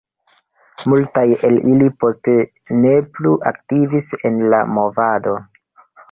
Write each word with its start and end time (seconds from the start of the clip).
Multaj 0.91 1.25
el 1.49 1.57
ili 1.73 1.89
poste 2.03 2.33
ne 2.85 2.93
plu 3.17 3.33
aktivis 3.51 4.09
en 4.31 4.41
la 4.55 4.63
movado. 4.79 5.35